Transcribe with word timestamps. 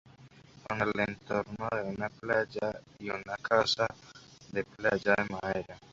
Con 0.67 0.81
el 0.81 0.99
entorno 0.99 1.69
de 1.71 1.83
una 1.83 2.09
playa 2.09 2.81
y 2.97 3.11
una 3.11 3.37
casa 3.39 3.85
de 4.51 4.63
playa 4.63 5.13
de 5.15 5.25
madera. 5.29 5.77